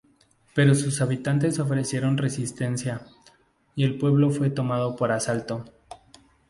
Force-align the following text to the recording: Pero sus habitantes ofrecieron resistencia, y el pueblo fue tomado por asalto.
Pero 0.55 0.73
sus 0.73 0.99
habitantes 0.99 1.59
ofrecieron 1.59 2.17
resistencia, 2.17 3.05
y 3.75 3.83
el 3.83 3.99
pueblo 3.99 4.31
fue 4.31 4.49
tomado 4.49 4.95
por 4.95 5.11
asalto. 5.11 5.65